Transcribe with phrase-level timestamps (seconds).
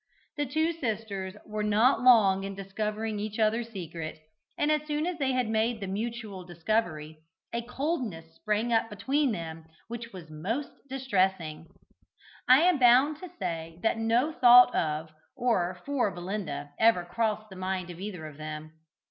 [0.35, 4.17] The two sisters were not long in discovering each other's secret,
[4.57, 7.19] and as soon as they had made the mutual discovery,
[7.53, 11.67] a coldness sprang up between them which was most distressing.
[12.49, 17.55] I am bound to say that no thought of or for Belinda ever crossed the
[17.55, 18.71] mind of either of them.